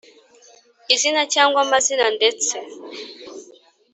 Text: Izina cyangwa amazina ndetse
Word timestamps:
Izina 0.93 1.21
cyangwa 1.33 1.59
amazina 1.65 2.05
ndetse 2.17 2.55